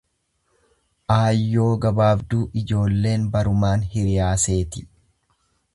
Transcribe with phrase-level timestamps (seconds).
[1.17, 4.87] Aayyoo gabaabduu ijoolleen barumaan hiriyaa seeti.